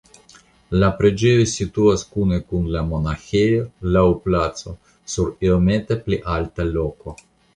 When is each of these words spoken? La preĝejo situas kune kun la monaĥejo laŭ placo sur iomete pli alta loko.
La 0.83 0.87
preĝejo 1.01 1.43
situas 1.51 2.05
kune 2.15 2.39
kun 2.53 2.63
la 2.77 2.81
monaĥejo 2.93 3.67
laŭ 3.97 4.05
placo 4.25 4.75
sur 5.17 5.29
iomete 5.51 5.99
pli 6.07 6.19
alta 6.37 6.67
loko. 6.73 7.17